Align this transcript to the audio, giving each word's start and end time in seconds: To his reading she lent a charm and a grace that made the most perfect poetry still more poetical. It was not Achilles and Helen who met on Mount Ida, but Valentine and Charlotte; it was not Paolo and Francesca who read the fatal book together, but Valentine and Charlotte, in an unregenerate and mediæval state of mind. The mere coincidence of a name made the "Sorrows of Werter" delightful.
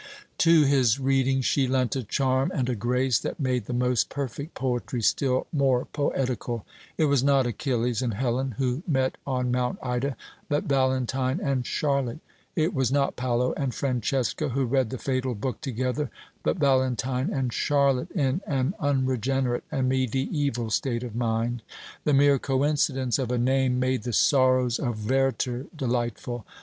To 0.39 0.63
his 0.63 0.99
reading 0.99 1.41
she 1.41 1.67
lent 1.67 1.95
a 1.95 2.03
charm 2.03 2.51
and 2.55 2.67
a 2.69 2.73
grace 2.73 3.19
that 3.19 3.39
made 3.39 3.65
the 3.65 3.71
most 3.71 4.09
perfect 4.09 4.55
poetry 4.55 5.03
still 5.03 5.45
more 5.53 5.85
poetical. 5.93 6.65
It 6.97 7.05
was 7.05 7.23
not 7.23 7.45
Achilles 7.45 8.01
and 8.01 8.15
Helen 8.15 8.55
who 8.57 8.81
met 8.87 9.17
on 9.27 9.51
Mount 9.51 9.77
Ida, 9.83 10.17
but 10.49 10.63
Valentine 10.63 11.39
and 11.39 11.67
Charlotte; 11.67 12.17
it 12.55 12.73
was 12.73 12.91
not 12.91 13.15
Paolo 13.15 13.53
and 13.55 13.75
Francesca 13.75 14.49
who 14.49 14.65
read 14.65 14.89
the 14.89 14.97
fatal 14.97 15.35
book 15.35 15.61
together, 15.61 16.09
but 16.41 16.57
Valentine 16.57 17.29
and 17.31 17.53
Charlotte, 17.53 18.09
in 18.09 18.41
an 18.47 18.73
unregenerate 18.79 19.65
and 19.71 19.91
mediæval 19.91 20.71
state 20.71 21.03
of 21.03 21.15
mind. 21.15 21.61
The 22.05 22.13
mere 22.15 22.39
coincidence 22.39 23.19
of 23.19 23.31
a 23.31 23.37
name 23.37 23.79
made 23.79 24.01
the 24.01 24.13
"Sorrows 24.13 24.79
of 24.79 25.07
Werter" 25.07 25.67
delightful. 25.75 26.43